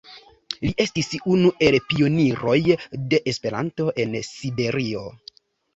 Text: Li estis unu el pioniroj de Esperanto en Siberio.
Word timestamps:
Li 0.63 0.71
estis 0.85 1.09
unu 1.33 1.51
el 1.67 1.77
pioniroj 1.91 2.57
de 3.13 3.23
Esperanto 3.35 3.91
en 4.07 4.21
Siberio. 4.35 5.11